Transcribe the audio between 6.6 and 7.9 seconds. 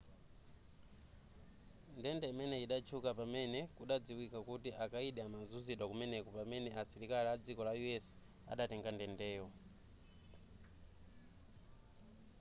asilikali adziko la